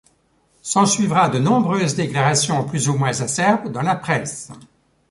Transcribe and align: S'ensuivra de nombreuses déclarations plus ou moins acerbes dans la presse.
S'ensuivra 0.63 1.27
de 1.29 1.37
nombreuses 1.37 1.93
déclarations 1.93 2.63
plus 2.63 2.89
ou 2.89 2.95
moins 2.97 3.21
acerbes 3.21 3.71
dans 3.71 3.83
la 3.83 3.95
presse. 3.95 4.49